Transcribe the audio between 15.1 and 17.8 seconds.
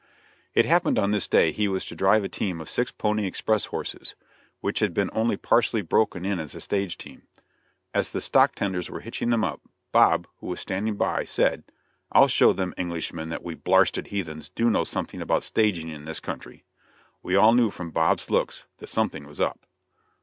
about staging in this country." We all knew